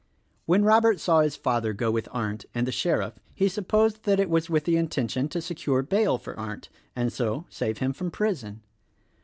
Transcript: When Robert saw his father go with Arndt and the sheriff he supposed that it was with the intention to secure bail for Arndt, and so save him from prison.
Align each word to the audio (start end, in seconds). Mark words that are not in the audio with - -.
When 0.47 0.63
Robert 0.65 0.99
saw 0.99 1.19
his 1.21 1.35
father 1.35 1.73
go 1.73 1.91
with 1.91 2.09
Arndt 2.11 2.45
and 2.55 2.65
the 2.65 2.71
sheriff 2.71 3.19
he 3.35 3.47
supposed 3.47 4.01
that 4.05 4.19
it 4.19 4.31
was 4.31 4.49
with 4.49 4.63
the 4.65 4.75
intention 4.75 5.29
to 5.29 5.41
secure 5.41 5.83
bail 5.83 6.17
for 6.17 6.35
Arndt, 6.39 6.69
and 6.95 7.13
so 7.13 7.45
save 7.51 7.77
him 7.77 7.93
from 7.93 8.09
prison. 8.09 8.63